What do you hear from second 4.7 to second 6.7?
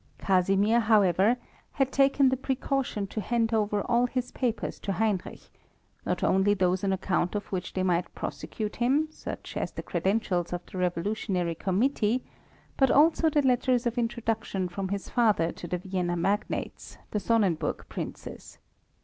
to Heinrich, not only